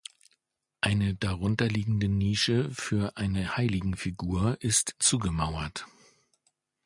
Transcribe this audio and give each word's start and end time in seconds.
Eine 0.81 1.13
darunterliegende 1.13 2.07
Nische 2.09 2.71
für 2.71 3.15
eine 3.17 3.55
Heiligenfigur 3.55 4.57
ist 4.59 4.95
zugemauert. 4.97 5.85